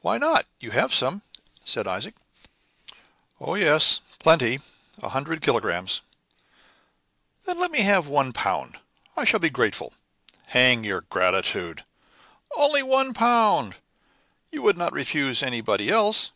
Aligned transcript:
"Why 0.00 0.16
not? 0.16 0.46
You 0.60 0.70
have 0.70 0.94
some?" 0.94 1.22
said 1.64 1.88
Isaac. 1.88 2.14
"Oh 3.40 3.56
yes! 3.56 4.00
plenty 4.20 4.60
a 5.02 5.08
hundred 5.08 5.42
kilogrammes." 5.42 6.02
"Then 7.46 7.58
let 7.58 7.72
me 7.72 7.80
have 7.80 8.06
one 8.06 8.32
pound. 8.32 8.78
I 9.16 9.24
shall 9.24 9.40
be 9.40 9.50
grateful." 9.50 9.94
"Hang 10.50 10.84
your 10.84 11.00
gratitude!" 11.00 11.82
"Only 12.54 12.84
one 12.84 13.12
pound! 13.12 13.74
You 14.52 14.62
would 14.62 14.78
not 14.78 14.92
refuse 14.92 15.42
anybody 15.42 15.90
else." 15.90 16.30